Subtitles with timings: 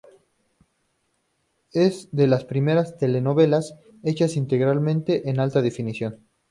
[1.73, 6.25] Es de las primeras telenovelas hecha íntegramente en Alta Definición.